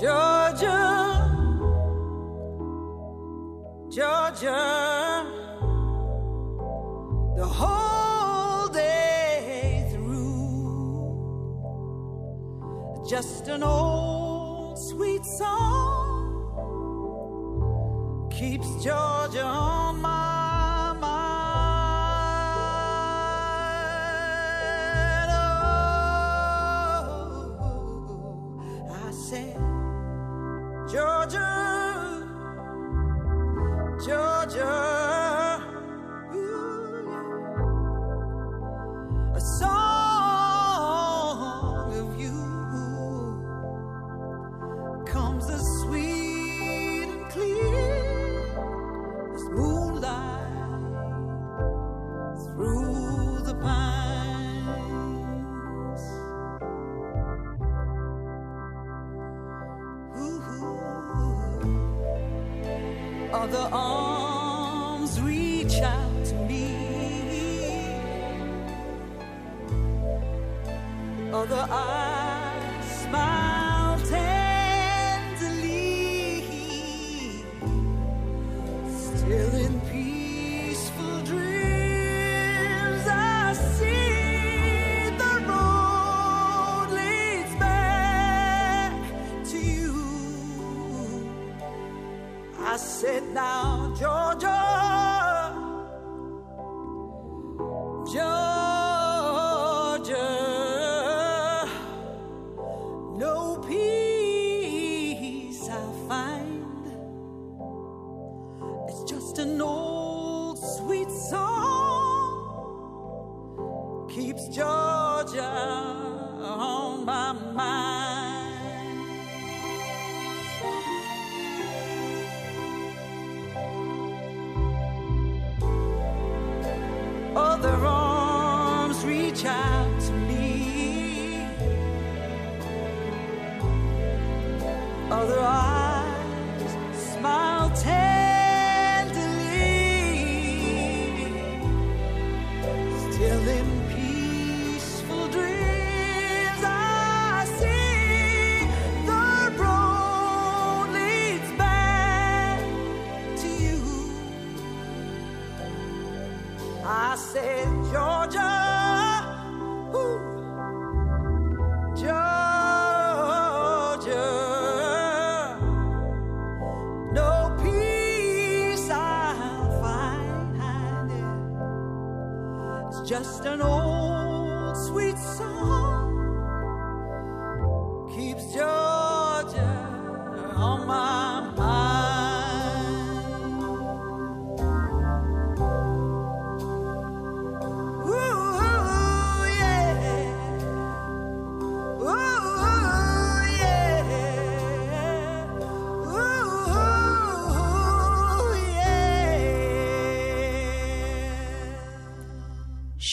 Georgia, 0.00 1.28
Georgia, 3.90 5.26
the 7.36 7.44
whole 7.44 8.68
day 8.68 9.86
through. 9.92 11.12
Just 13.10 13.48
an 13.48 13.62
old 13.62 14.78
sweet 14.78 15.22
song 15.22 16.30
keeps 18.30 18.82
Georgia 18.82 19.44
on 19.44 19.69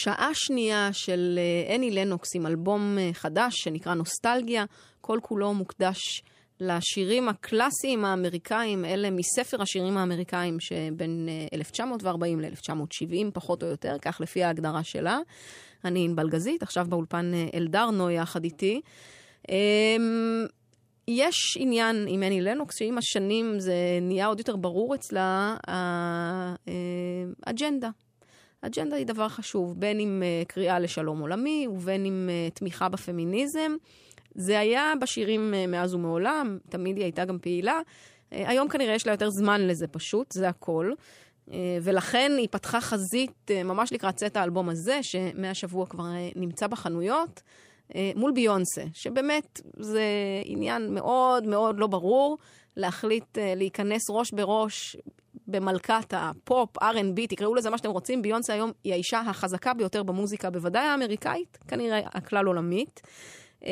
שעה 0.07 0.29
שנייה 0.33 0.89
של 0.93 1.39
אה, 1.69 1.75
אני 1.75 1.91
לנוקס 1.91 2.35
עם 2.35 2.45
אלבום 2.45 2.97
אה, 2.99 3.09
חדש 3.13 3.53
שנקרא 3.55 3.93
נוסטלגיה, 3.93 4.65
כל 5.01 5.19
כולו 5.21 5.53
מוקדש 5.53 6.23
לשירים 6.59 7.29
הקלאסיים 7.29 8.05
האמריקאים, 8.05 8.85
אלה 8.85 9.09
מספר 9.09 9.61
השירים 9.61 9.97
האמריקאים 9.97 10.59
שבין 10.59 11.29
1940 11.53 12.43
אה, 12.43 12.49
ל-1970 12.49 13.31
פחות 13.33 13.63
או 13.63 13.67
יותר, 13.67 13.97
כך 14.01 14.21
לפי 14.21 14.43
ההגדרה 14.43 14.83
שלה. 14.83 15.19
אני 15.85 16.05
ענבל 16.05 16.29
גזית, 16.29 16.63
עכשיו 16.63 16.85
באולפן 16.89 17.31
אלדר 17.53 17.89
נו 17.91 18.09
יחד 18.09 18.43
איתי. 18.43 18.81
אמ, 19.49 20.45
יש 21.07 21.57
עניין 21.59 22.05
עם 22.07 22.23
אני 22.23 22.41
לנוקס, 22.41 22.75
שעם 22.79 22.97
השנים 22.97 23.59
זה 23.59 23.75
נהיה 24.01 24.27
עוד 24.27 24.39
יותר 24.39 24.55
ברור 24.55 24.95
אצלה, 24.95 25.55
האג'נדה. 27.45 27.89
אג'נדה 28.61 28.95
היא 28.95 29.05
דבר 29.05 29.29
חשוב, 29.29 29.79
בין 29.79 29.99
אם 29.99 30.23
uh, 30.23 30.47
קריאה 30.47 30.79
לשלום 30.79 31.19
עולמי 31.19 31.67
ובין 31.71 32.05
אם 32.05 32.29
uh, 32.29 32.53
תמיכה 32.57 32.89
בפמיניזם. 32.89 33.71
זה 34.35 34.59
היה 34.59 34.93
בשירים 35.01 35.53
uh, 35.53 35.71
מאז 35.71 35.93
ומעולם, 35.93 36.57
תמיד 36.69 36.97
היא 36.97 37.03
הייתה 37.03 37.25
גם 37.25 37.39
פעילה. 37.39 37.79
היום 38.31 38.69
כנראה 38.69 38.93
יש 38.93 39.07
לה 39.07 39.13
יותר 39.13 39.29
זמן 39.29 39.61
לזה 39.61 39.87
פשוט, 39.87 40.31
זה 40.31 40.49
הכל. 40.49 40.91
ולכן 41.81 42.31
היא 42.37 42.47
פתחה 42.51 42.81
חזית 42.81 43.51
ממש 43.65 43.93
לקראת 43.93 44.15
צאת 44.15 44.37
האלבום 44.37 44.69
הזה, 44.69 44.99
שמהשבוע 45.01 45.85
כבר 45.85 46.03
נמצא 46.35 46.67
בחנויות, 46.67 47.41
מול 48.15 48.31
ביונסה, 48.31 48.83
שבאמת 48.93 49.61
זה 49.79 50.03
עניין 50.45 50.93
מאוד 50.93 51.45
מאוד 51.45 51.79
לא 51.79 51.87
ברור 51.87 52.37
להחליט 52.75 53.37
להיכנס 53.55 54.01
ראש 54.09 54.31
בראש 54.31 54.97
במלכת 55.47 56.13
הפופ, 56.13 56.77
R&B, 56.77 57.27
תקראו 57.29 57.55
לזה 57.55 57.69
מה 57.69 57.77
שאתם 57.77 57.89
רוצים, 57.89 58.21
ביונסה 58.21 58.53
היום 58.53 58.71
היא 58.83 58.93
האישה 58.93 59.19
החזקה 59.19 59.73
ביותר 59.73 60.03
במוזיקה, 60.03 60.49
בוודאי 60.49 60.83
האמריקאית, 60.83 61.57
כנראה 61.67 61.99
הכלל 62.05 62.45
עולמית. 62.45 63.01
אמ, 63.63 63.71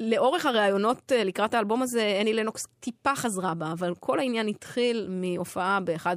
לאורך 0.00 0.46
הראיונות 0.46 1.12
אה, 1.12 1.24
לקראת 1.24 1.54
האלבום 1.54 1.82
הזה, 1.82 2.18
אני 2.20 2.32
לנוקס 2.32 2.62
טיפה 2.80 3.14
חזרה 3.14 3.54
בה, 3.54 3.72
אבל 3.72 3.94
כל 4.00 4.18
העניין 4.18 4.48
התחיל 4.48 5.08
מהופעה 5.10 5.80
באחד 5.80 6.16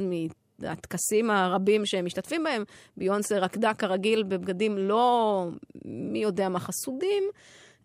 מהטקסים 0.59 1.29
הרבים 1.29 1.85
שהם 1.85 2.05
משתתפים 2.05 2.43
בהם. 2.43 2.63
ביונסה 2.97 3.39
רקדה 3.39 3.73
כרגיל 3.73 4.23
בבגדים 4.23 4.77
לא 4.77 5.43
מי 5.85 6.19
יודע 6.19 6.49
מה 6.49 6.59
חסודים. 6.59 7.23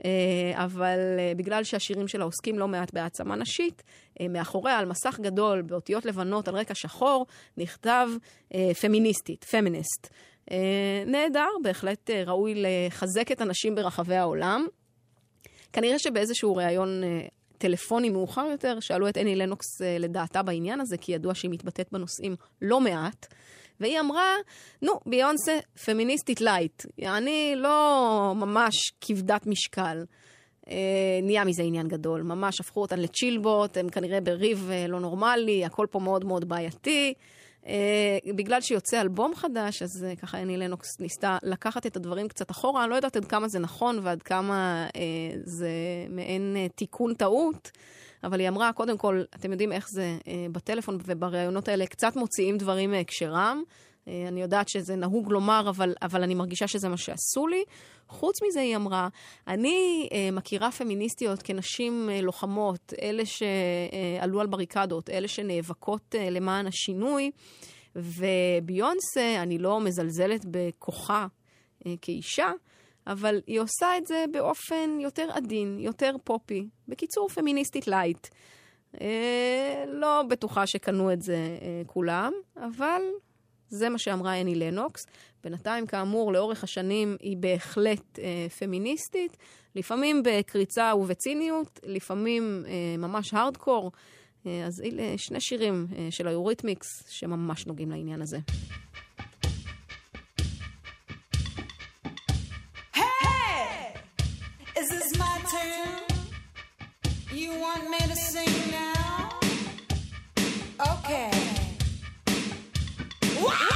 אה, 0.05 0.65
אבל 0.65 0.99
אה, 1.19 1.33
בגלל 1.37 1.65
שהשירים 1.65 2.09
שלה 2.09 2.25
עוסקים 2.25 2.59
לא 2.59 2.69
מעט 2.69 2.95
בהעצמה 2.95 3.37
נשית, 3.37 3.83
אה, 4.21 4.29
מאחוריה 4.29 4.79
על 4.79 4.87
מסך 4.87 5.21
גדול 5.21 5.63
באותיות 5.63 6.05
לבנות 6.05 6.49
על 6.49 6.55
רקע 6.55 6.75
שחור 6.75 7.27
נכתב 7.57 8.09
פמיניסטית, 8.81 9.45
פמיניסט. 9.45 10.09
נהדר, 11.07 11.49
בהחלט 11.63 12.11
ראוי 12.27 12.55
לחזק 12.57 13.33
את 13.33 13.41
הנשים 13.41 13.75
ברחבי 13.75 14.17
העולם. 14.17 14.67
כנראה 15.73 15.99
שבאיזשהו 15.99 16.57
ראיון 16.57 17.03
טלפוני 17.59 18.11
מאוחר 18.11 18.47
יותר, 18.51 18.81
שאלו 18.81 19.09
את 19.09 19.19
אני 19.19 19.37
לנוקס 19.37 19.81
לדעתה 19.99 20.43
בעניין 20.43 20.81
הזה, 20.81 20.97
כי 20.97 21.13
ידוע 21.13 21.35
שהיא 21.35 21.51
מתבטאת 21.51 21.89
בנושאים 21.93 22.37
לא 22.63 22.81
מעט. 22.81 23.27
והיא 23.83 24.01
אמרה, 24.01 24.35
נו, 24.83 24.93
ביונסה 25.07 25.59
פמיניסטית 25.85 26.41
lite. 26.41 26.83
יעני 26.99 27.55
לא 27.57 28.33
ממש 28.37 28.75
כבדת 29.01 29.47
משקל. 29.47 30.05
אה, 30.69 30.75
נהיה 31.23 31.45
מזה 31.45 31.63
עניין 31.63 31.89
גדול. 31.89 32.23
ממש 32.23 32.61
הפכו 32.61 32.81
אותן 32.81 32.99
ליריבות, 32.99 33.77
הם 33.77 33.89
כנראה 33.89 34.21
בריב 34.21 34.69
אה, 34.73 34.87
לא 34.89 35.01
נורמלי, 35.01 35.65
הכל 35.65 35.87
פה 35.91 35.99
מאוד 35.99 36.25
מאוד 36.25 36.49
בעייתי. 36.49 37.15
אה, 37.67 38.19
בגלל 38.37 38.61
שיוצא 38.61 39.01
אלבום 39.01 39.35
חדש, 39.35 39.83
אז 39.83 40.05
אה, 40.05 40.17
ככה 40.17 40.39
אני 40.39 40.57
לנוקס 40.57 41.01
ניסתה 41.01 41.39
לקחת 41.43 41.87
את 41.87 41.97
הדברים 41.97 42.29
קצת 42.29 42.51
אחורה. 42.51 42.83
אני 42.83 42.91
לא 42.91 42.97
יודעת 42.97 43.17
עד 43.17 43.25
כמה 43.25 43.49
זה 43.49 43.59
נכון 43.59 43.99
ועד 44.03 44.23
כמה 44.23 44.87
אה, 44.97 45.01
זה 45.45 45.71
מעין 46.09 46.57
אה, 46.57 46.69
תיקון 46.69 47.15
טעות. 47.15 47.71
אבל 48.25 48.41
היא 48.41 48.49
אמרה, 48.49 48.73
קודם 48.73 48.99
כל, 48.99 49.23
אתם 49.35 49.53
יודעים 49.53 49.73
איך 49.73 49.89
זה 49.89 50.19
אה, 50.29 50.47
בטלפון 50.53 50.99
ובראיונות 51.07 51.69
האלה, 51.69 51.87
קצת 51.87 52.17
מוציאים 52.17 52.59
דברים 52.59 52.91
מהקשרם. 52.91 53.63
אה, 54.09 54.25
אני 54.29 54.43
יודעת 54.43 54.69
שזה 54.69 54.97
נהוג 54.97 55.33
לומר, 55.33 55.67
אבל, 55.69 55.95
אבל 56.03 56.23
אני 56.23 56.35
מרגישה 56.35 56.67
שזה 56.67 56.89
מה 56.89 56.97
שעשו 56.97 57.47
לי. 57.47 57.65
חוץ 58.09 58.43
מזה, 58.43 58.61
היא 58.61 58.77
אמרה, 58.77 59.09
אני 59.49 60.09
אה, 60.13 60.29
מכירה 60.33 60.71
פמיניסטיות 60.71 61.43
כנשים 61.43 62.11
אה, 62.11 62.21
לוחמות, 62.21 62.93
אלה 63.03 63.23
שעלו 63.27 64.41
על 64.41 64.47
בריקדות, 64.47 65.11
אלה 65.11 65.29
שנאבקות 65.29 66.15
אה, 66.15 66.31
למען 66.31 66.67
השינוי, 66.67 67.31
וביונסה, 67.97 69.43
אני 69.43 69.59
לא 69.59 69.81
מזלזלת 69.81 70.45
בכוחה 70.51 71.27
אה, 71.87 71.95
כאישה, 72.03 72.51
אבל 73.07 73.41
היא 73.47 73.61
עושה 73.61 73.99
את 73.99 74.07
זה 74.07 74.25
באופן 74.33 74.99
יותר 75.01 75.29
עדין, 75.33 75.79
יותר 75.81 76.17
פופי. 76.25 76.69
בקיצור, 76.89 77.29
פמיניסטית 77.29 77.87
lite. 77.87 78.27
אה, 79.01 79.85
לא 79.89 80.23
בטוחה 80.29 80.67
שקנו 80.67 81.13
את 81.13 81.23
זה 81.23 81.59
אה, 81.63 81.83
כולם, 81.87 82.33
אבל 82.57 83.03
זה 83.69 83.89
מה 83.89 83.99
שאמרה 83.99 84.41
אני 84.41 84.55
לנוקס. 84.55 85.01
בינתיים, 85.45 85.87
כאמור, 85.87 86.33
לאורך 86.33 86.65
השנים 86.65 87.17
היא 87.21 87.37
בהחלט 87.37 88.19
אה, 88.19 88.47
פמיניסטית, 88.59 89.37
לפעמים 89.75 90.23
בקריצה 90.25 90.93
ובציניות, 90.97 91.81
לפעמים 91.83 92.65
אה, 92.67 92.97
ממש 92.99 93.35
הארדקור. 93.35 93.93
אה, 94.47 94.65
אז 94.67 94.81
אלה 94.81 95.19
שני 95.19 95.41
שירים 95.41 95.87
אה, 95.97 96.09
של 96.11 96.29
היוריתמיקס 96.29 96.87
שממש 97.09 97.67
נוגעים 97.67 97.91
לעניין 97.91 98.23
הזה. 98.23 98.39
You 107.43 107.59
want 107.59 107.91
me 107.91 107.99
to 107.99 108.15
sing 108.15 108.71
now? 108.71 109.31
Okay. 110.79 111.29
I 113.49 113.72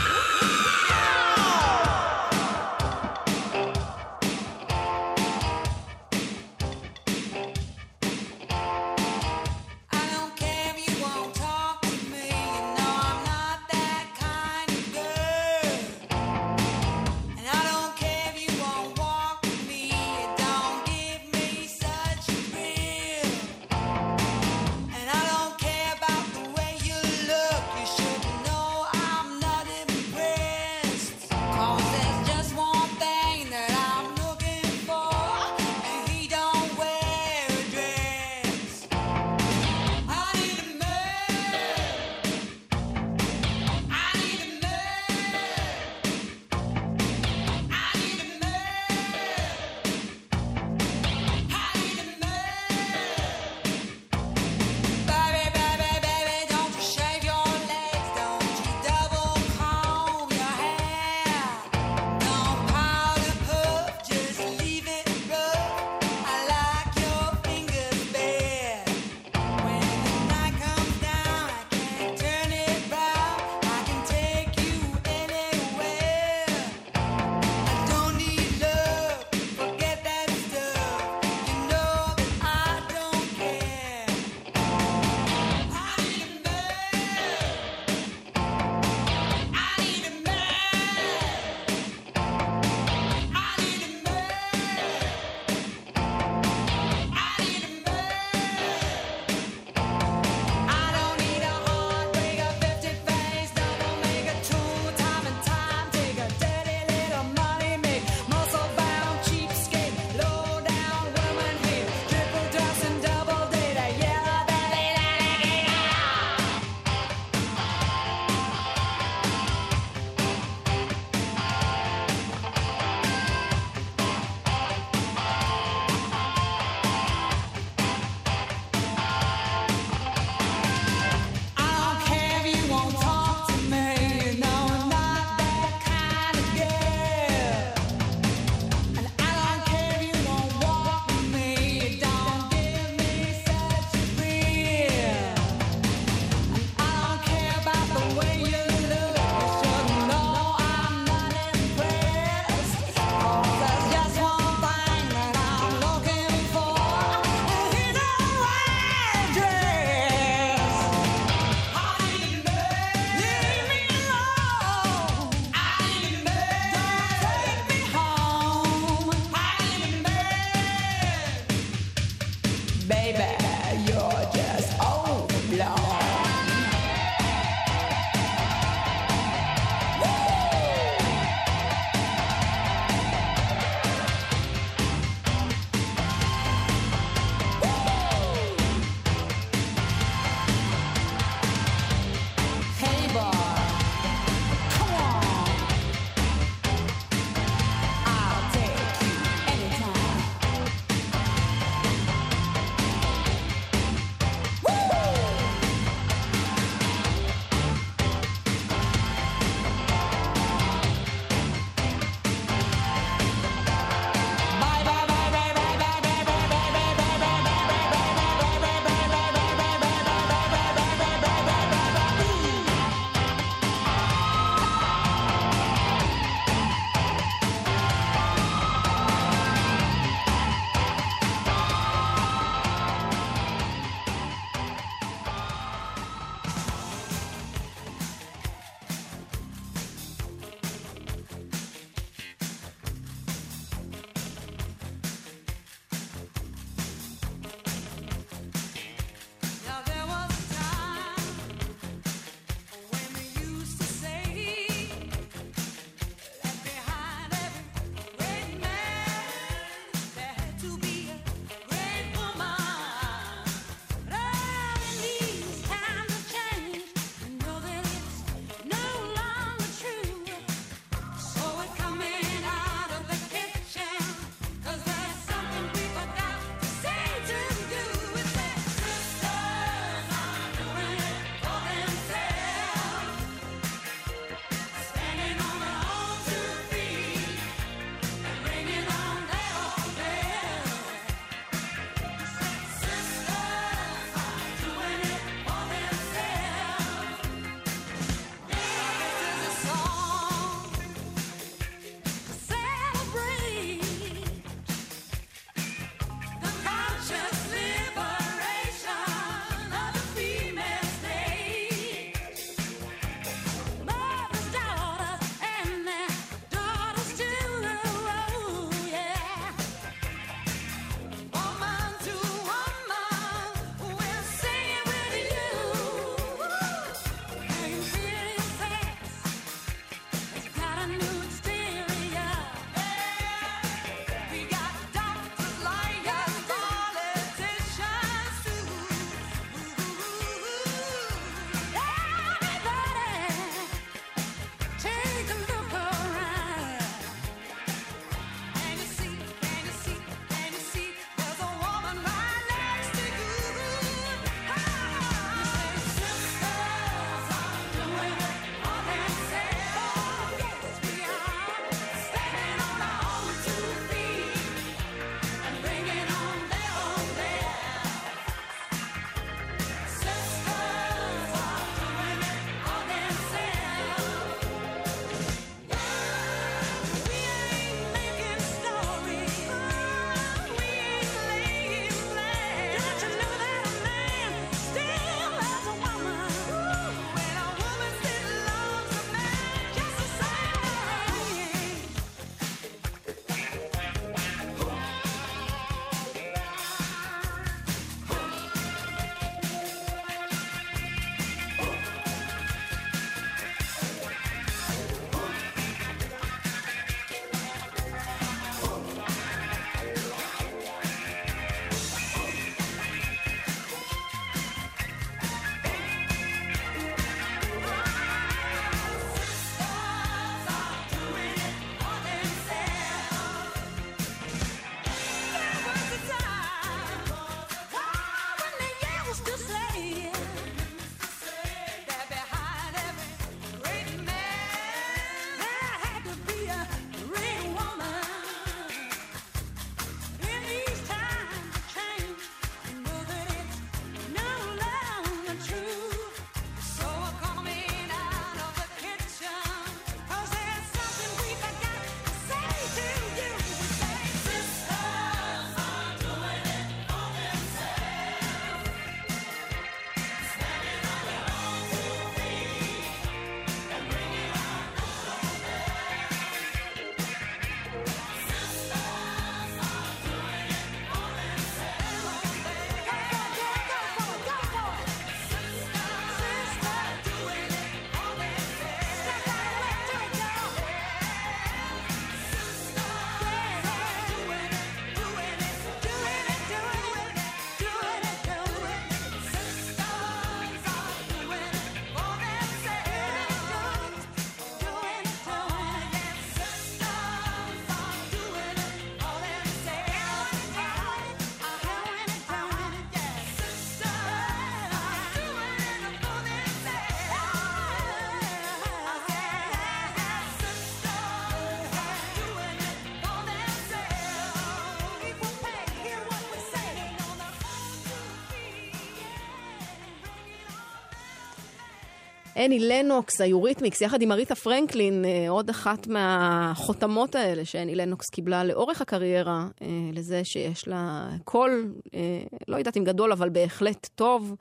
אני 522.36 522.58
לנוקס, 522.58 523.20
היוריתמיקס, 523.20 523.80
יחד 523.80 524.02
עם 524.02 524.12
אריתה 524.12 524.34
פרנקלין, 524.34 525.04
אה, 525.04 525.30
עוד 525.30 525.50
אחת 525.50 525.86
מהחותמות 525.86 527.14
האלה 527.14 527.44
שאני 527.44 527.74
לנוקס 527.74 528.10
קיבלה 528.10 528.44
לאורך 528.44 528.80
הקריירה, 528.80 529.46
אה, 529.62 529.66
לזה 529.92 530.24
שיש 530.24 530.68
לה 530.68 531.08
קול, 531.24 531.72
אה, 531.94 532.00
לא 532.48 532.56
יודעת 532.56 532.76
אם 532.76 532.84
גדול, 532.84 533.12
אבל 533.12 533.28
בהחלט 533.28 533.88
טוב, 533.94 534.34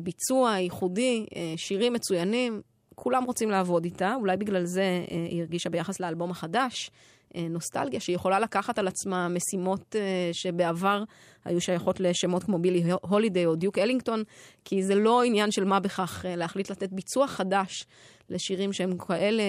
ביצוע 0.00 0.58
ייחודי, 0.58 1.26
שירים 1.56 1.92
מצוינים, 1.92 2.60
כולם 2.94 3.24
רוצים 3.24 3.50
לעבוד 3.50 3.84
איתה, 3.84 4.14
אולי 4.14 4.36
בגלל 4.36 4.64
זה 4.64 5.04
היא 5.30 5.40
הרגישה 5.42 5.70
ביחס 5.70 6.00
לאלבום 6.00 6.30
החדש. 6.30 6.90
אה, 7.36 7.48
נוסטלגיה, 7.48 8.00
שהיא 8.00 8.16
יכולה 8.16 8.40
לקחת 8.40 8.78
על 8.78 8.88
עצמה 8.88 9.28
משימות 9.28 9.96
אה, 9.96 10.30
שבעבר 10.32 11.04
היו 11.44 11.60
שייכות 11.60 12.00
לשמות 12.00 12.42
כמו 12.42 12.58
בילי 12.58 12.82
הולידיי 13.00 13.46
או 13.46 13.54
דיוק 13.54 13.78
אלינגטון, 13.78 14.22
כי 14.64 14.82
זה 14.82 14.94
לא 14.94 15.22
עניין 15.22 15.50
של 15.50 15.64
מה 15.64 15.80
בכך 15.80 16.24
אה, 16.26 16.36
להחליט 16.36 16.70
לתת 16.70 16.92
ביצוע 16.92 17.26
חדש 17.26 17.86
לשירים 18.30 18.72
שהם 18.72 18.98
כאלה 18.98 19.42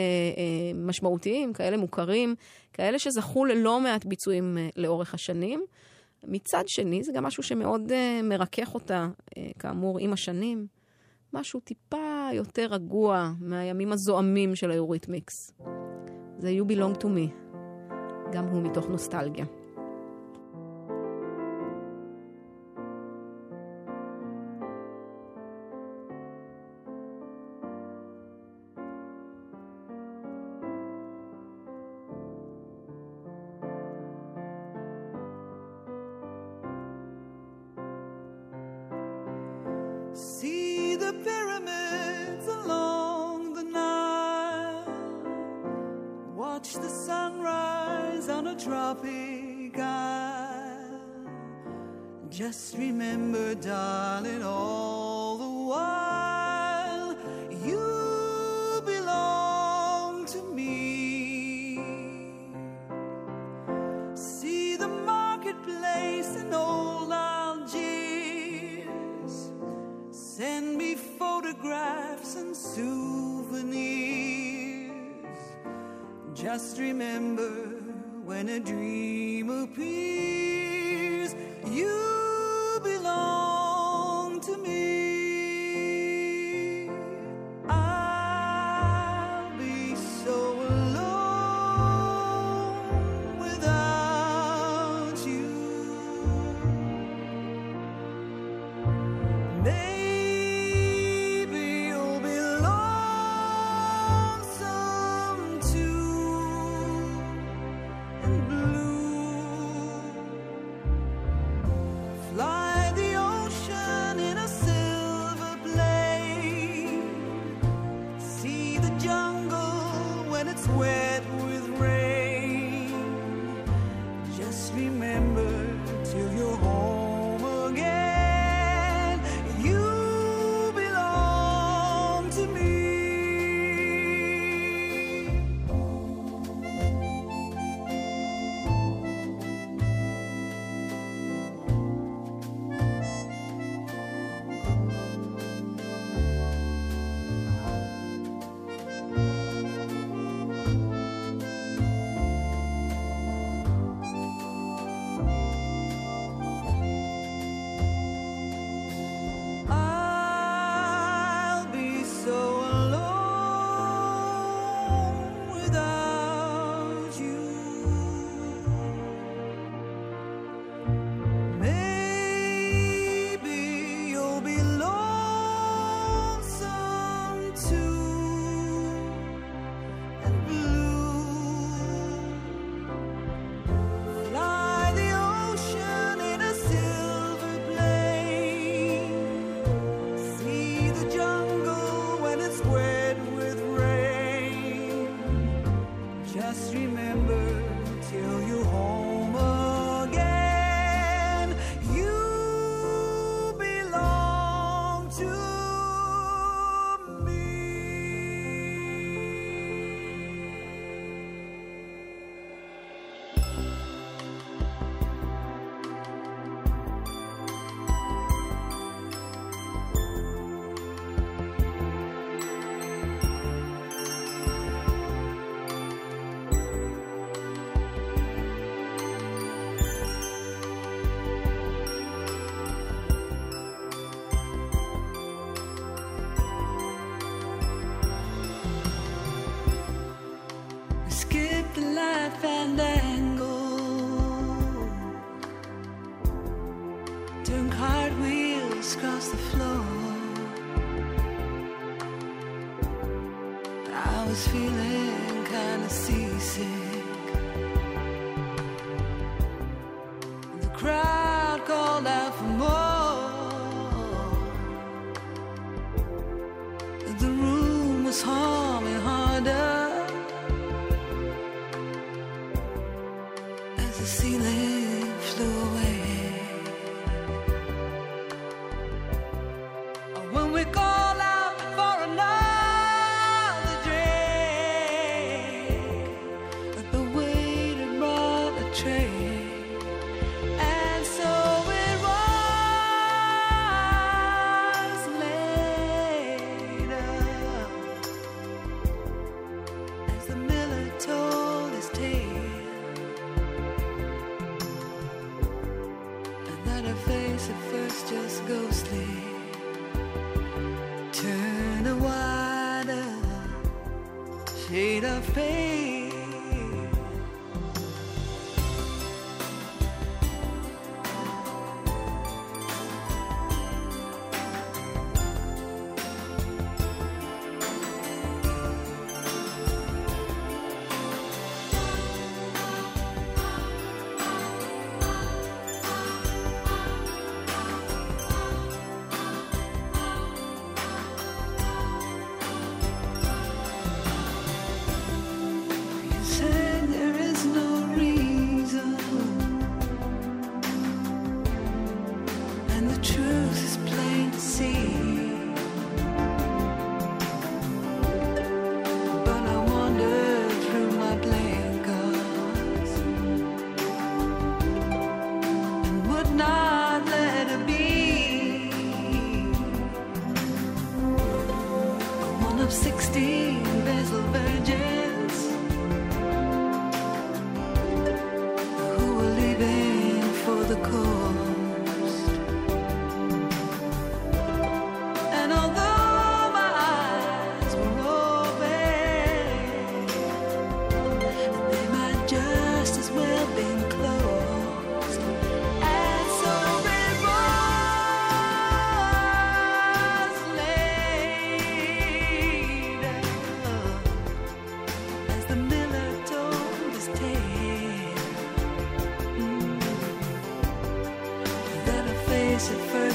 משמעותיים, 0.76 1.54
כאלה 1.54 1.78
מוכרים, 1.78 2.36
כאלה 2.74 3.00
שזכו 3.00 3.46
ללא 3.46 3.80
מעט 3.80 4.06
ביצועים 4.06 4.58
לאורך 4.76 5.14
השנים. 5.14 5.66
מצד 6.24 6.64
שני, 6.68 7.04
זה 7.04 7.12
גם 7.12 7.24
משהו 7.24 7.44
שמאוד 7.44 7.92
מרכך 8.24 8.74
אותה, 8.74 9.08
כאמור, 9.60 10.00
עם 10.00 10.14
השנים. 10.14 10.68
משהו 11.34 11.60
טיפה 11.60 12.30
יותר 12.34 12.68
רגוע 12.70 13.32
מהימים 13.40 13.92
הזועמים 13.92 14.56
של 14.56 14.72
היוריתמיקס. 14.72 15.52
זה 16.40 16.50
You 16.50 16.72
Belong 16.72 17.02
to 17.02 17.06
Me. 17.06 17.47
גם 18.32 18.46
הוא 18.46 18.62
מתוך 18.62 18.90
נוסטלגיה. 18.90 19.46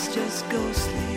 Just 0.09 0.49
ghostly 0.51 1.12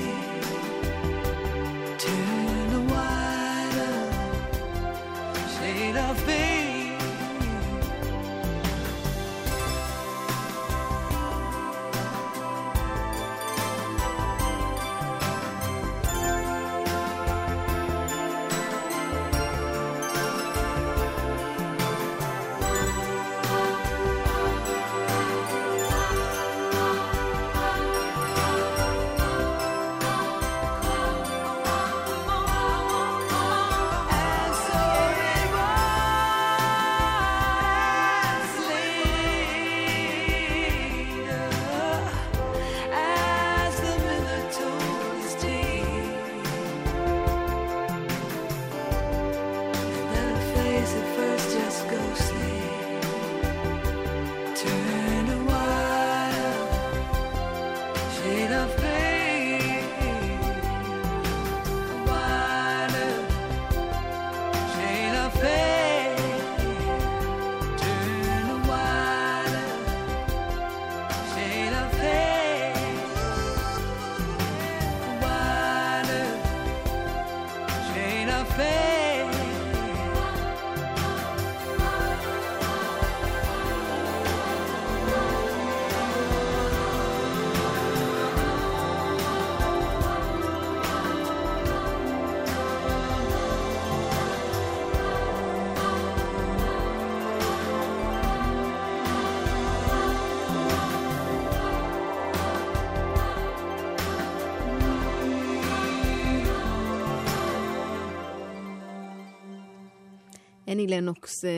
אני 110.75 110.87
לנוקס 110.87 111.45
אה, 111.45 111.49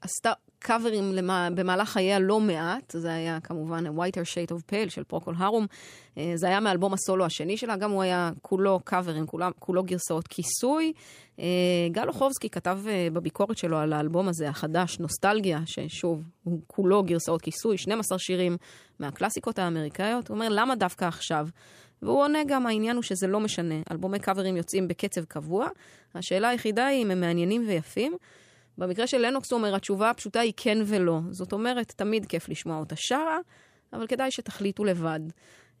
עשתה 0.00 0.32
קאברים 0.58 1.12
למה, 1.12 1.48
במהלך 1.54 1.88
חייה 1.88 2.18
לא 2.18 2.40
מעט, 2.40 2.94
זה 2.96 3.14
היה 3.14 3.40
כמובן 3.40 3.86
ה- 3.86 3.95
Whiter 3.95 4.24
Shade 4.34 4.52
of 4.52 4.72
Pale 4.72 4.90
של 4.90 5.04
פרוקול 5.04 5.34
הרום, 5.38 5.66
אה, 6.18 6.32
זה 6.34 6.46
היה 6.46 6.60
מאלבום 6.60 6.94
הסולו 6.94 7.24
השני 7.24 7.56
שלה, 7.56 7.76
גם 7.76 7.90
הוא 7.90 8.02
היה 8.02 8.30
כולו 8.42 8.80
קאברים, 8.84 9.26
כולו, 9.26 9.46
כולו 9.58 9.84
גרסאות 9.84 10.28
כיסוי. 10.28 10.92
אה, 11.40 11.44
גל 11.90 12.08
אוחובסקי 12.08 12.50
כתב 12.50 12.80
אה, 12.88 13.08
בביקורת 13.12 13.58
שלו 13.58 13.78
על 13.78 13.92
האלבום 13.92 14.28
הזה 14.28 14.48
החדש, 14.48 14.98
נוסטלגיה, 14.98 15.60
ששוב, 15.66 16.22
הוא 16.44 16.60
כולו 16.66 17.02
גרסאות 17.02 17.42
כיסוי, 17.42 17.78
12 17.78 18.18
שירים 18.18 18.56
מהקלאסיקות 18.98 19.58
האמריקאיות, 19.58 20.28
הוא 20.28 20.34
אומר, 20.34 20.48
למה 20.50 20.76
דווקא 20.76 21.04
עכשיו? 21.04 21.48
והוא 22.02 22.22
עונה 22.22 22.38
גם, 22.46 22.66
העניין 22.66 22.96
הוא 22.96 23.02
שזה 23.02 23.26
לא 23.26 23.40
משנה. 23.40 23.74
אלבומי 23.90 24.18
קאברים 24.18 24.56
יוצאים 24.56 24.88
בקצב 24.88 25.24
קבוע, 25.24 25.68
השאלה 26.14 26.48
היחידה 26.48 26.86
היא 26.86 27.02
אם 27.02 27.10
הם 27.10 27.20
מעניינים 27.20 27.64
ויפים. 27.68 28.16
במקרה 28.78 29.06
של 29.06 29.26
לנוקס 29.26 29.52
הוא 29.52 29.58
אומר, 29.58 29.74
התשובה 29.74 30.10
הפשוטה 30.10 30.40
היא 30.40 30.52
כן 30.56 30.78
ולא. 30.86 31.20
זאת 31.30 31.52
אומרת, 31.52 31.92
תמיד 31.96 32.26
כיף 32.26 32.48
לשמוע 32.48 32.78
אותה 32.78 32.94
שרה, 32.96 33.38
אבל 33.92 34.06
כדאי 34.06 34.30
שתחליטו 34.30 34.84
לבד. 34.84 35.20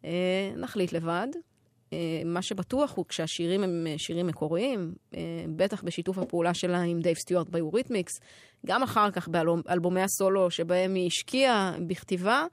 אה, 0.04 0.50
נחליט 0.56 0.92
לבד. 0.92 1.28
אה, 1.92 2.22
מה 2.24 2.42
שבטוח 2.42 2.96
הוא 2.96 3.04
כשהשירים 3.08 3.62
הם 3.62 3.86
אה, 3.86 3.94
שירים 3.98 4.26
מקוריים, 4.26 4.94
אה, 5.14 5.20
בטח 5.56 5.82
בשיתוף 5.82 6.18
הפעולה 6.18 6.54
שלה 6.54 6.82
עם 6.82 7.00
דייב 7.00 7.16
סטיוארט 7.16 7.48
ביוריתמיקס, 7.48 8.12
גם 8.66 8.82
אחר 8.82 9.10
כך 9.10 9.28
באלבומי 9.28 10.00
הסולו 10.00 10.50
שבהם 10.50 10.94
היא 10.94 11.06
השקיעה 11.06 11.76
בכתיבה, 11.86 12.46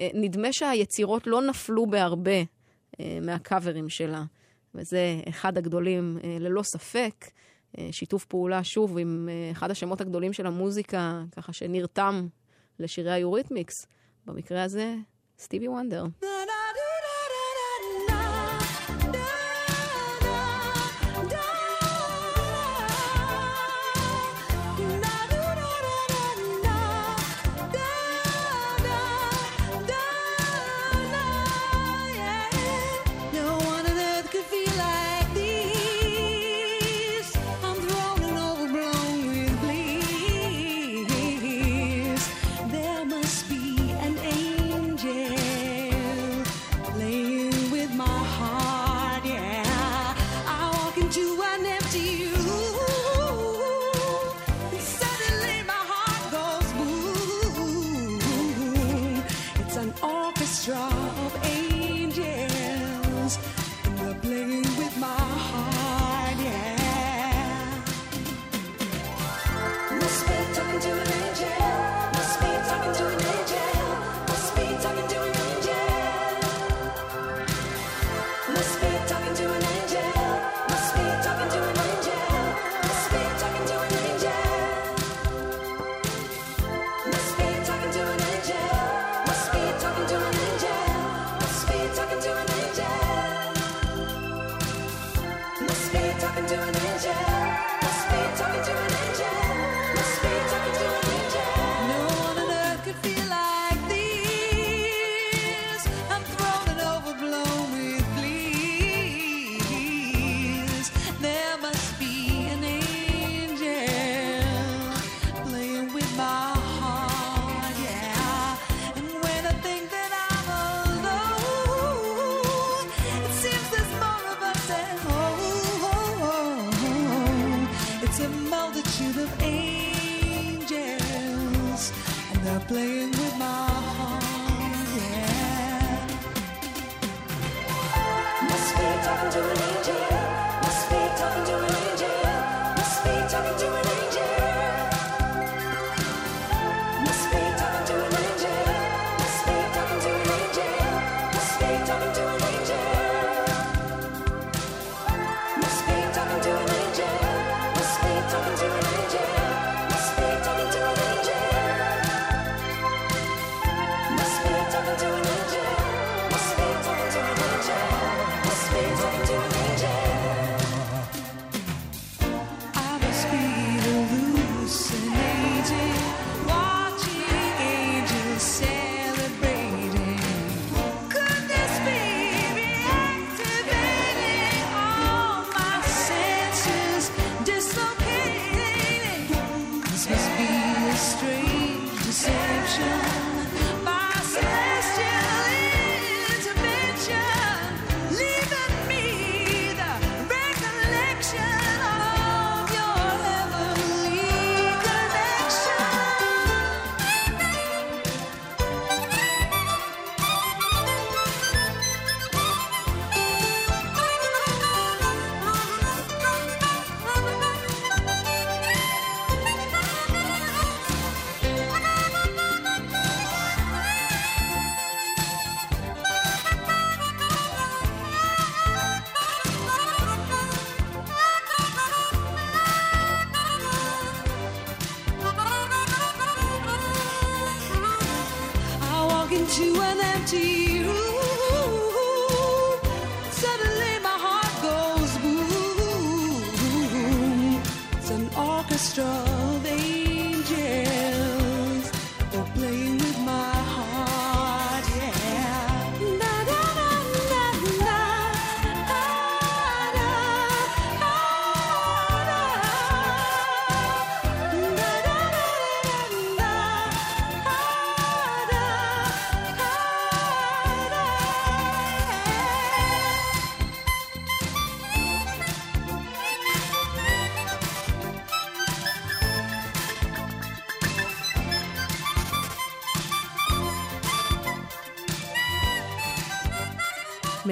אה, 0.00 0.08
נדמה 0.14 0.52
שהיצירות 0.52 1.26
לא 1.26 1.42
נפלו 1.42 1.86
בהרבה 1.86 2.42
מהקאברים 3.22 3.88
שלה. 3.88 4.24
וזה 4.74 5.20
אחד 5.28 5.58
הגדולים 5.58 6.18
אה, 6.24 6.36
ללא 6.40 6.62
ספק. 6.62 7.14
אה, 7.78 7.88
שיתוף 7.92 8.24
פעולה, 8.24 8.64
שוב, 8.64 8.98
עם 8.98 9.28
אה, 9.32 9.50
אחד 9.52 9.70
השמות 9.70 10.00
הגדולים 10.00 10.32
של 10.32 10.46
המוזיקה, 10.46 11.22
ככה 11.36 11.52
שנרתם 11.52 12.26
לשירי 12.78 13.12
היוריתמיקס. 13.12 13.86
במקרה 14.26 14.62
הזה, 14.62 14.94
סטיבי 15.38 15.68
וונדר. 15.68 16.04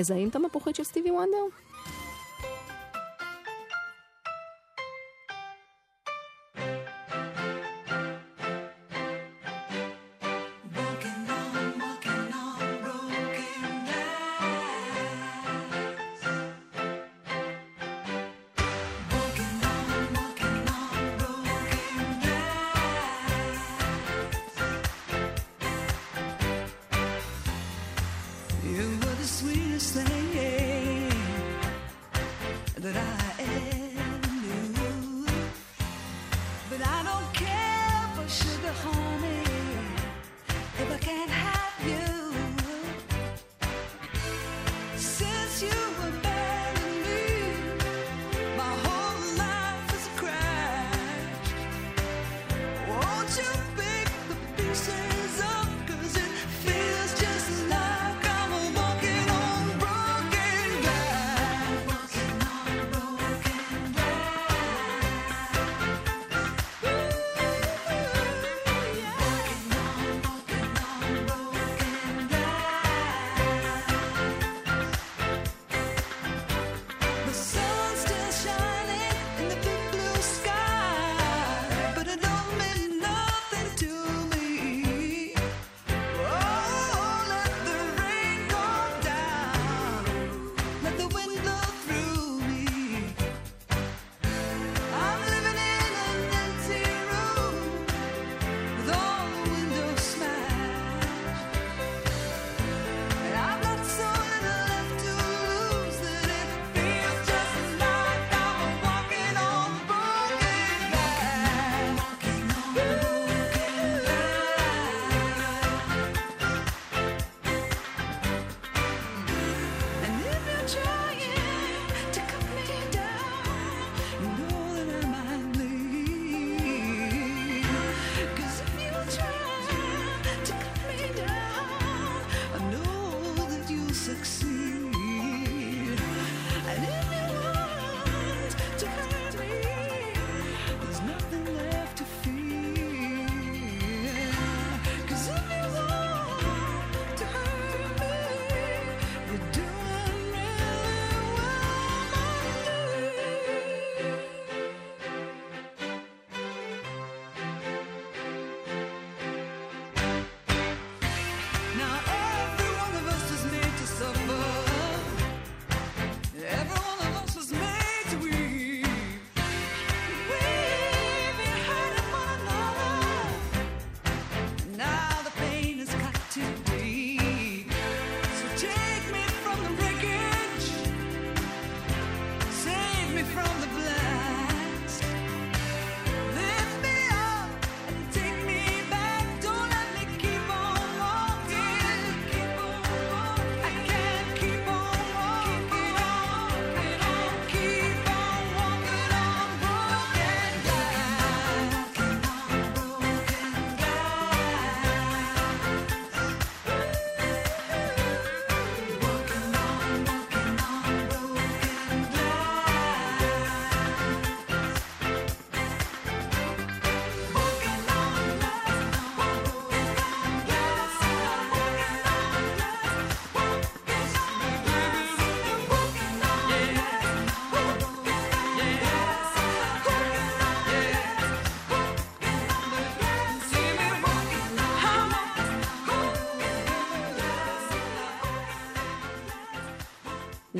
ale 0.00 0.04
zanim 0.04 0.30
to 0.30 0.38
ma 0.38 0.48
pochodzić 0.48 0.80
od 0.80 0.86
Stevie 0.86 1.12
Wonder. 1.12 1.50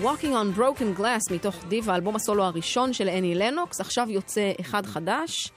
Walking 0.03 0.33
on 0.33 0.59
Broken 0.59 1.01
Glass 1.01 1.35
מתוך 1.35 1.65
דיווה, 1.69 1.95
האלבום 1.95 2.17
הסולו 2.17 2.45
הראשון 2.45 2.93
של 2.93 3.09
אני 3.09 3.35
לנוקס, 3.35 3.81
עכשיו 3.81 4.11
יוצא 4.11 4.53
אחד 4.61 4.87
חדש, 4.87 5.51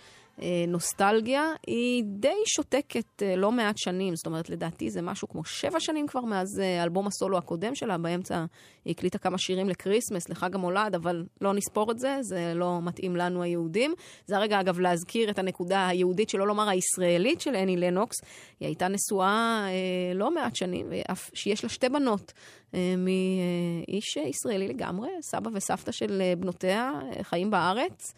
נוסטלגיה. 0.67 1.43
היא 1.67 2.03
די 2.05 2.35
שותקת 2.45 3.23
אה, 3.23 3.35
לא 3.35 3.51
מעט 3.51 3.77
שנים, 3.77 4.15
זאת 4.15 4.25
אומרת, 4.25 4.49
לדעתי 4.49 4.89
זה 4.89 5.01
משהו 5.01 5.29
כמו 5.29 5.45
שבע 5.45 5.79
שנים 5.79 6.07
כבר 6.07 6.21
מאז 6.21 6.59
אה, 6.59 6.83
אלבום 6.83 7.07
הסולו 7.07 7.37
הקודם 7.37 7.75
שלה, 7.75 7.97
באמצע 7.97 8.45
היא 8.85 8.91
הקליטה 8.91 9.17
כמה 9.17 9.37
שירים 9.37 9.69
לקריסמס, 9.69 10.29
לחג 10.29 10.55
המולד, 10.55 10.95
אבל 10.95 11.25
לא 11.41 11.53
נספור 11.53 11.91
את 11.91 11.99
זה, 11.99 12.17
זה 12.21 12.53
לא 12.55 12.79
מתאים 12.81 13.15
לנו 13.15 13.43
היהודים. 13.43 13.93
זה 14.25 14.37
הרגע, 14.37 14.59
אגב, 14.59 14.79
להזכיר 14.79 15.29
את 15.29 15.39
הנקודה 15.39 15.87
היהודית, 15.87 16.29
שלא 16.29 16.47
לומר 16.47 16.69
הישראלית 16.69 17.41
של 17.41 17.55
אני 17.55 17.77
לנוקס. 17.77 18.15
היא 18.59 18.67
הייתה 18.67 18.87
נשואה 18.87 19.65
אה, 19.67 20.13
לא 20.15 20.31
מעט 20.31 20.55
שנים, 20.55 20.87
ואף 20.89 21.29
יש 21.33 21.63
לה 21.63 21.69
שתי 21.69 21.89
בנות. 21.89 22.33
אה, 22.73 22.95
מאיש 22.97 24.17
ישראלי 24.17 24.67
לגמרי, 24.67 25.09
סבא 25.21 25.49
וסבתא 25.53 25.91
של 25.91 26.21
אה, 26.21 26.33
בנותיה 26.35 26.91
אה, 27.01 27.23
חיים 27.23 27.51
בארץ. 27.51 28.13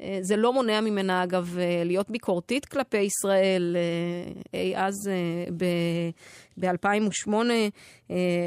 אה, 0.00 0.18
זה 0.20 0.36
לא 0.36 0.52
מונע 0.52 0.80
ממנה, 0.80 1.24
אגב, 1.24 1.58
אה, 1.58 1.82
להיות 1.84 2.10
ביקורתית 2.10 2.66
כלפי 2.66 2.98
ישראל. 2.98 3.76
אה, 3.76 4.60
אי 4.60 4.76
אז, 4.76 4.94
ב-2008, 5.56 7.32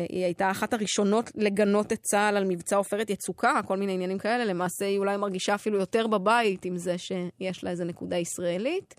היא 0.09 0.23
הייתה 0.23 0.51
אחת 0.51 0.73
הראשונות 0.73 1.31
לגנות 1.35 1.93
את 1.93 1.99
צה"ל 2.01 2.37
על 2.37 2.45
מבצע 2.47 2.75
עופרת 2.75 3.09
יצוקה, 3.09 3.59
כל 3.65 3.77
מיני 3.77 3.93
עניינים 3.93 4.17
כאלה. 4.17 4.45
למעשה 4.45 4.85
היא 4.85 4.97
אולי 4.97 5.17
מרגישה 5.17 5.55
אפילו 5.55 5.79
יותר 5.79 6.07
בבית 6.07 6.65
עם 6.65 6.77
זה 6.77 6.97
שיש 6.97 7.63
לה 7.63 7.69
איזה 7.69 7.85
נקודה 7.85 8.17
ישראלית. 8.17 8.95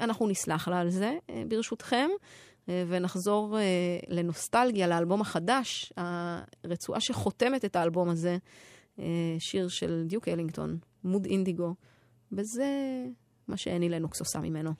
אנחנו 0.00 0.26
נסלח 0.26 0.68
לה 0.68 0.80
על 0.80 0.90
זה, 0.90 1.12
ברשותכם. 1.48 2.08
ונחזור 2.68 3.58
לנוסטלגיה, 4.08 4.86
לאלבום 4.86 5.20
החדש, 5.20 5.92
הרצועה 5.96 7.00
שחותמת 7.00 7.64
את 7.64 7.76
האלבום 7.76 8.08
הזה, 8.08 8.36
שיר 9.38 9.68
של 9.68 10.04
דיוק 10.06 10.28
אלינגטון, 10.28 10.78
מוד 11.04 11.24
אינדיגו, 11.24 11.74
וזה 12.32 12.66
מה 13.48 13.56
שאני 13.56 13.88
לנוקס 13.88 14.20
עושה 14.20 14.40
ממנו. 14.40 14.70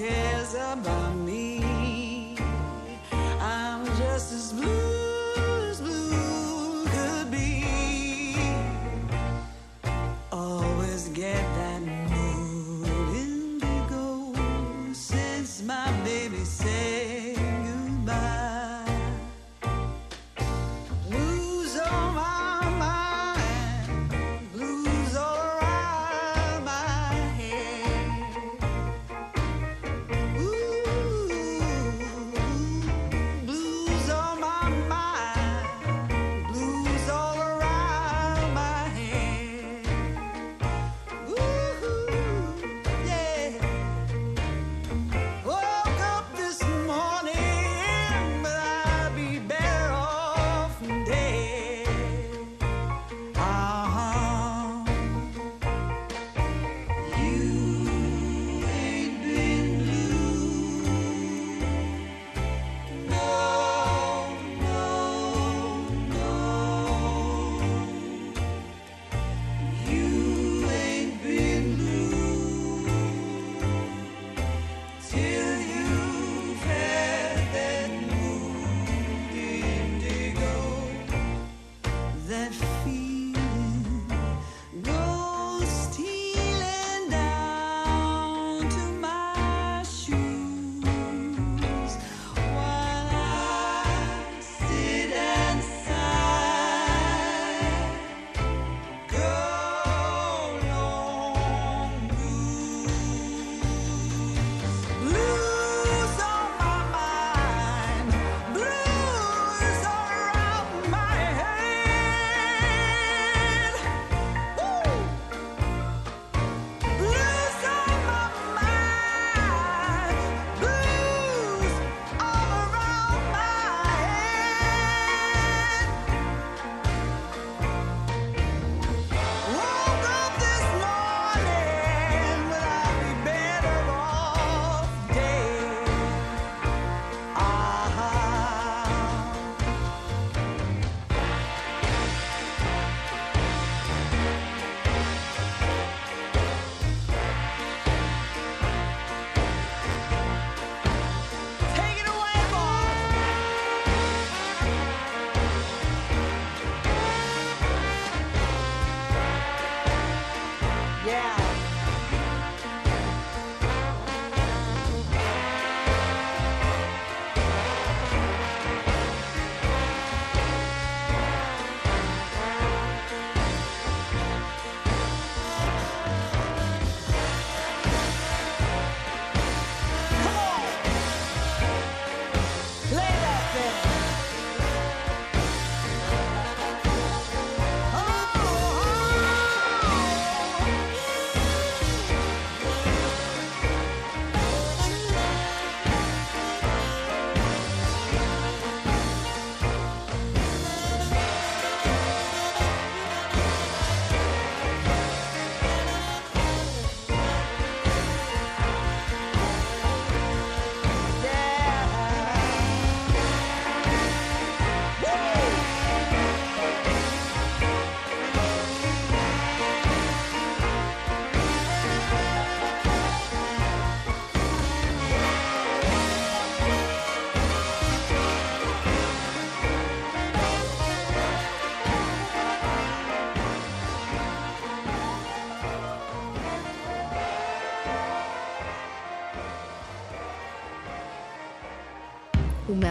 cares 0.00 0.54
about 0.54 1.14
me. 1.14 2.34
I'm 3.38 3.84
just 3.98 4.32
as 4.32 4.52
blue. 4.54 4.89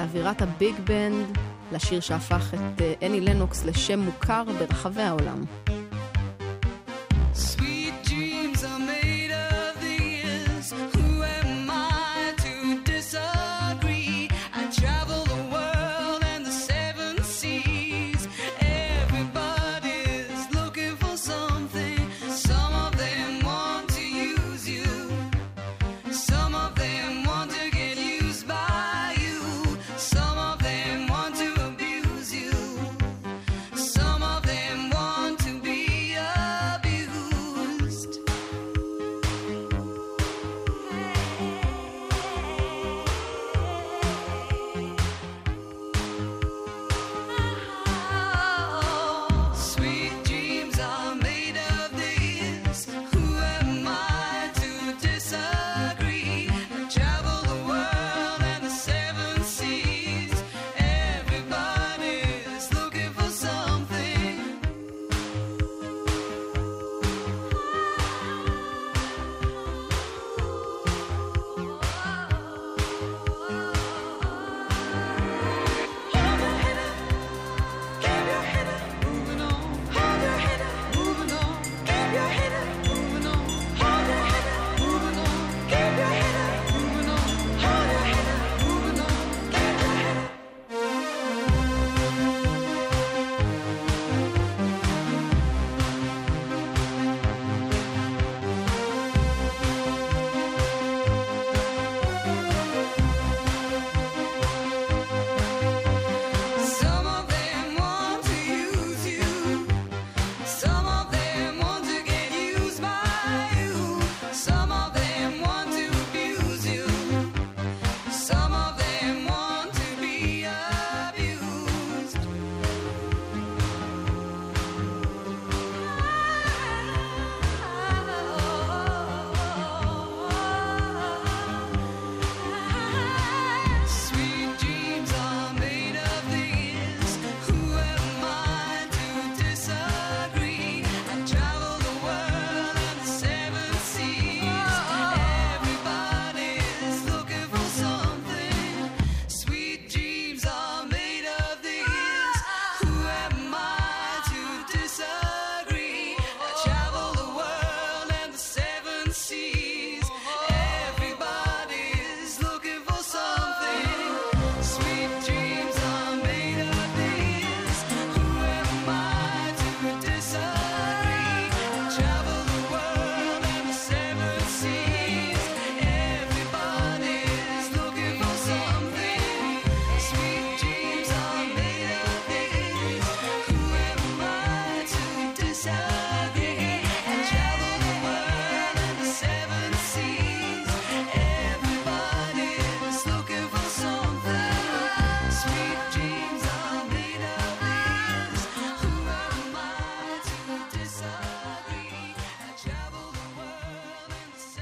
אווירת 0.09 0.41
הביג 0.41 0.75
בנד 0.83 1.37
לשיר 1.71 1.99
שהפך 1.99 2.53
את 2.53 2.81
אה, 2.81 2.93
אני 3.01 3.21
לנוקס 3.21 3.65
לשם 3.65 3.99
מוכר 3.99 4.43
ברחבי 4.59 5.01
העולם. 5.01 5.43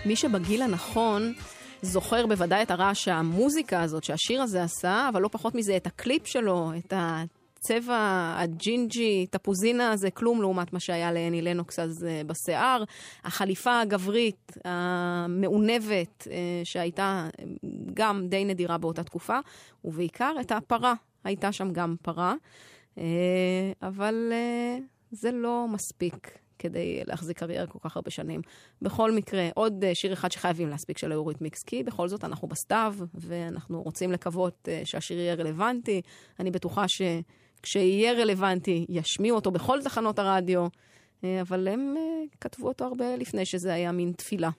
מי 0.08 0.16
שבגיל 0.16 0.62
הנכון 0.62 1.34
זוכר 1.82 2.28
בוודאי 2.28 2.62
את 2.62 2.72
הרעש 2.72 3.04
שהמוזיקה 3.04 3.82
הזאת, 3.82 4.04
שהשיר 4.04 4.42
הזה 4.42 4.64
עשה, 4.64 5.10
אבל 5.10 5.22
לא 5.22 5.28
פחות 5.32 5.56
מזה 5.56 5.78
את 5.78 5.88
הקליפ 5.88 6.28
שלו, 6.28 6.72
את 6.78 6.94
ה... 6.94 7.24
צבע 7.60 8.34
הג'ינג'י, 8.38 9.28
תפוזינה 9.32 9.98
זה 9.98 10.12
כלום 10.12 10.42
לעומת 10.42 10.74
מה 10.74 10.80
שהיה 10.80 11.12
לאני 11.12 11.42
לנוקס 11.42 11.80
אז 11.80 12.06
אה, 12.08 12.22
בשיער. 12.28 12.84
החליפה 13.24 13.80
הגברית, 13.80 14.58
המעונבת, 14.66 16.28
אה, 16.32 16.62
שהייתה 16.64 17.30
אה, 17.40 17.46
גם 17.94 18.28
די 18.28 18.46
נדירה 18.46 18.78
באותה 18.78 19.04
תקופה, 19.04 19.40
ובעיקר 19.86 20.34
את 20.42 20.52
הפרה, 20.52 20.94
הייתה 21.24 21.52
שם 21.52 21.74
גם 21.74 21.96
פרה, 22.02 22.34
אבל 23.82 24.34
זה 25.12 25.32
לא 25.32 25.66
מספיק. 25.70 26.47
כדי 26.60 27.02
להחזיק 27.06 27.40
קריירה 27.40 27.68
כל 27.68 27.80
כך 27.82 27.96
הרבה 27.96 28.12
שנים. 28.12 28.42
בכל 28.82 29.12
מקרה, 29.12 29.50
עוד 29.56 29.84
אה, 29.84 29.96
שיר 29.96 30.14
אחד 30.14 30.32
שחייבים 30.32 30.70
להספיק 30.70 30.98
של 30.98 31.14
אורית 31.14 31.42
מיקס, 31.42 31.64
כי 31.64 31.84
בכל 31.84 32.08
זאת 32.08 32.24
אנחנו 32.24 32.48
בסתיו, 32.48 32.96
ואנחנו 33.14 33.82
רוצים 33.82 34.12
לקוות 34.12 34.70
אה, 34.72 34.82
שהשיר 34.86 35.18
יהיה 35.18 35.34
רלוונטי. 35.34 36.02
אני 36.40 36.52
בטוחה 36.52 36.86
שכשיהיה 36.88 38.14
רלוונטי, 38.14 38.86
ישמיעו 38.90 39.36
אותו 39.36 39.52
בכל 39.52 39.82
תחנות 39.84 40.20
הרדיו, 40.20 40.68
אה, 41.24 41.42
אבל 41.42 41.68
הם 41.68 41.96
כתבו 42.42 42.68
אותו 42.68 42.86
הרבה 42.86 43.16
לפני 43.16 43.46
שזה 43.46 43.74
היה 43.74 43.92
מין 43.92 44.12
תפילה. 44.12 44.50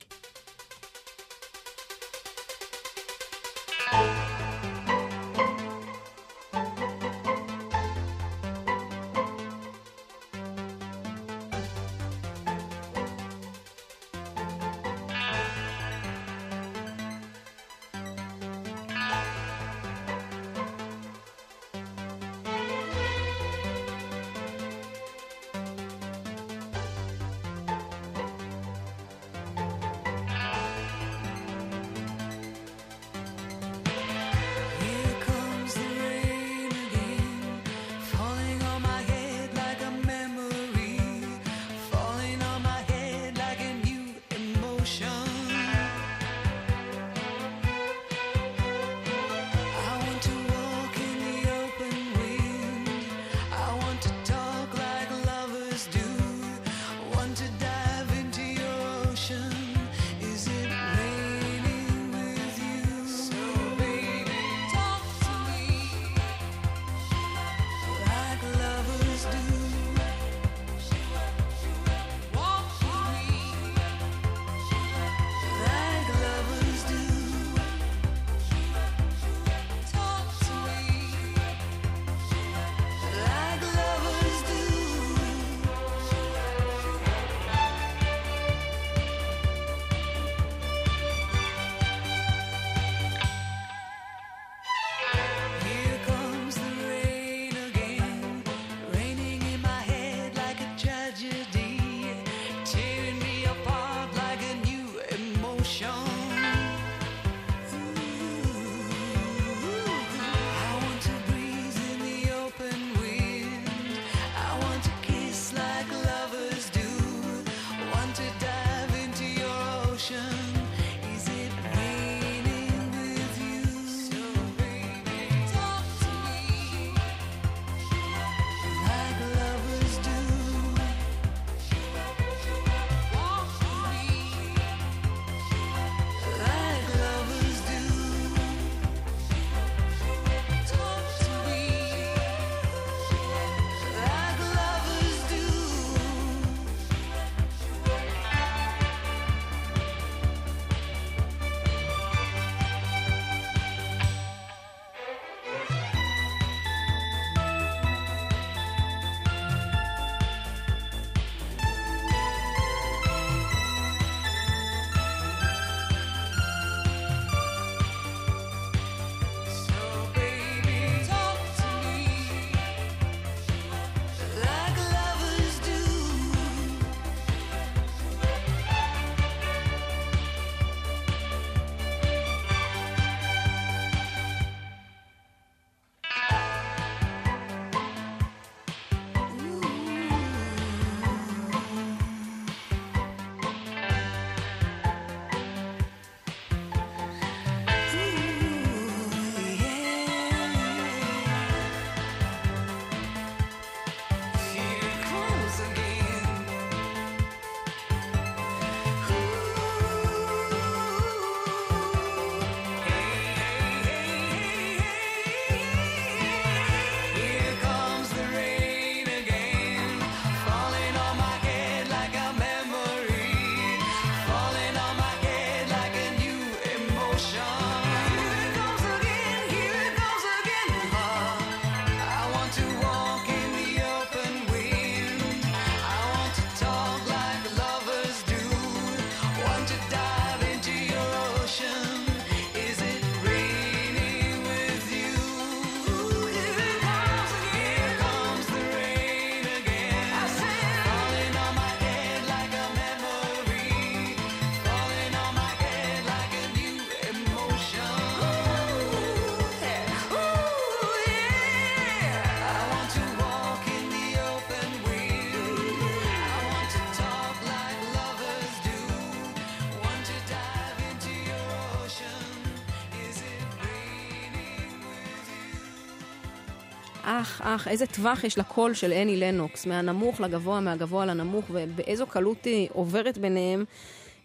אח, 277.20 277.40
אח, 277.44 277.68
איזה 277.68 277.86
טווח 277.86 278.24
יש 278.24 278.38
לקול 278.38 278.74
של 278.74 278.92
אני 278.92 279.16
לנוקס, 279.16 279.66
מהנמוך 279.66 280.20
לגבוה, 280.20 280.60
מהגבוה 280.60 281.06
לנמוך, 281.06 281.44
ובאיזו 281.50 282.06
קלות 282.06 282.44
היא 282.44 282.68
עוברת 282.72 283.18
ביניהם. 283.18 283.64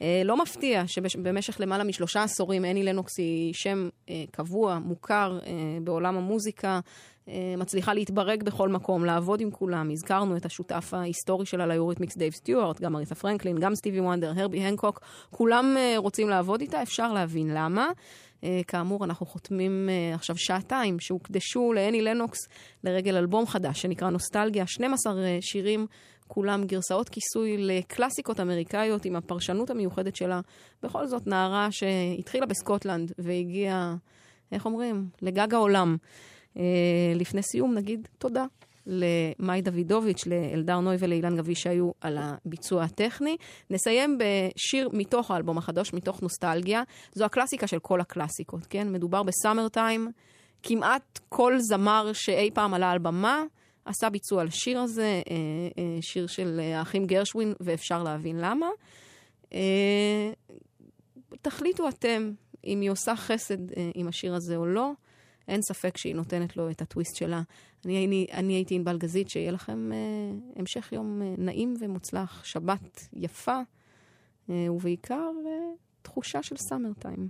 אה, 0.02 0.22
לא 0.26 0.38
מפתיע 0.38 0.88
שבמשך 0.88 1.58
למעלה 1.60 1.84
משלושה 1.84 2.24
עשורים 2.24 2.66
אני 2.66 2.84
לנוקס 2.84 3.18
היא 3.18 3.54
שם 3.54 3.89
אה, 4.10 4.24
קבוע, 4.32 4.80
מוכר 4.80 5.39
אה, 5.46 5.52
בעולם 5.84 6.18
המוזיקה, 6.18 6.80
אה, 7.30 7.56
מצליחה 7.58 7.94
להתברג 7.94 8.44
בכל 8.44 8.70
מקום, 8.70 9.06
לעבוד 9.06 9.41
עם 9.41 9.52
כולם. 9.52 9.89
הזכרנו 9.91 10.38
את 10.38 10.46
השותף 10.46 10.94
ההיסטורי 10.94 11.46
שלה 11.46 11.66
ליוריתמיקס 11.68 12.18
דייב 12.18 12.34
סטיוארט, 12.34 12.82
גם 12.82 12.96
אריתה 12.96 13.16
פרנקלין, 13.16 13.58
גם 13.60 13.76
סטיבי 13.76 14.00
וונדר, 14.00 14.34
הרבי 14.36 14.60
הנקוק, 14.60 15.00
כולם 15.32 15.76
אה, 15.78 15.94
רוצים 15.98 16.30
לעבוד 16.30 16.62
איתה, 16.62 16.82
אפשר 16.82 17.14
להבין 17.14 17.48
למה. 17.54 17.89
אה, 18.44 18.62
כאמור, 18.68 19.06
אנחנו 19.06 19.26
חותמים 19.26 19.89
אה, 19.89 20.16
עכשיו 20.16 20.38
שעתיים 20.38 21.00
שהוקדשו 21.00 21.74
לאני 21.74 22.02
לנוקס 22.02 22.39
לרגל 22.84 23.16
אלבום 23.16 23.48
חדש 23.48 23.82
שנקרא 23.82 24.10
נוסטלגיה, 24.10 24.68
12 24.68 25.14
אה, 25.24 25.38
שירים, 25.41 25.88
כולם 26.28 26.64
גרסאות 26.64 27.10
כיסוי 27.10 27.58
לקלאסיקות 27.58 28.39
אמריקאיות 28.39 29.06
עם 29.06 29.16
הפרשנות 29.16 29.70
המיוחדת 29.70 30.16
שלה. 30.16 30.41
בכל 30.84 31.08
זאת, 31.08 31.28
נערה 31.28 31.68
שהתחילה 31.72 32.46
בסקוטלנד 32.46 33.12
והגיעה, 33.18 33.96
איך 34.52 34.66
אומרים, 34.66 35.08
לגג 35.22 35.54
העולם. 35.54 35.98
לפני 37.16 37.41
סיום 37.41 37.74
נגיד 37.74 38.08
תודה 38.18 38.46
למאי 38.88 39.62
דוידוביץ', 39.62 40.26
לאלדר 40.26 40.80
נוי 40.80 40.96
ולאילן 41.00 41.38
גבי 41.38 41.56
שהיו 41.56 41.92
על 42.02 42.18
הביצוע 42.22 42.84
הטכני. 42.84 43.38
נסיים 43.70 44.18
בשיר 44.18 44.90
מתוך 44.94 45.32
האלבום 45.32 45.58
החדש, 45.58 45.94
מתוך 45.94 46.22
נוסטלגיה. 46.22 46.84
זו 47.14 47.26
הקלאסיקה 47.26 47.68
של 47.68 47.80
כל 47.80 48.02
הקלאסיקות, 48.02 48.66
כן? 48.70 48.92
מדובר 48.92 49.24
בסאמר 49.24 49.68
טיים. 49.70 50.12
כמעט 50.64 51.20
כל 51.30 51.60
זמר 51.60 52.14
שאי 52.14 52.52
פעם 52.54 52.74
עלה 52.74 52.92
על 52.92 53.00
במה 53.00 53.44
עשה 53.86 54.10
ביצוע 54.10 54.44
לשיר 54.44 54.80
הזה, 54.80 55.22
אה, 55.30 55.36
אה, 55.78 56.02
שיר 56.02 56.28
של 56.28 56.60
האחים 56.76 57.06
גרשווין, 57.06 57.54
ואפשר 57.60 58.04
להבין 58.04 58.38
למה. 58.40 58.68
אה, 59.54 60.32
תחליטו 61.42 61.90
אתם 61.90 62.32
אם 62.66 62.82
היא 62.82 62.92
עושה 62.92 63.16
חסד 63.16 63.58
עם 63.96 64.08
השיר 64.08 64.36
הזה 64.36 64.56
או 64.56 64.66
לא. 64.66 64.92
אין 65.48 65.62
ספק 65.62 65.98
שהיא 65.98 66.16
נותנת 66.16 66.58
לו 66.58 66.70
את 66.70 66.82
הטוויסט 66.82 67.16
שלה. 67.16 67.42
אני, 67.86 68.06
אני, 68.06 68.28
אני 68.34 68.54
הייתי 68.54 68.76
ענבל 68.76 68.98
גזית, 68.98 69.30
שיהיה 69.30 69.52
לכם 69.52 69.92
אה, 69.92 69.98
המשך 70.56 70.92
יום 70.92 71.22
אה, 71.22 71.34
נעים 71.38 71.74
ומוצלח, 71.80 72.44
שבת 72.44 73.08
יפה, 73.14 73.60
אה, 74.50 74.72
ובעיקר 74.72 75.32
אה, 75.46 75.52
תחושה 76.02 76.44
של 76.44 76.58
סאמר 76.58 76.94
טיים. 77.00 77.30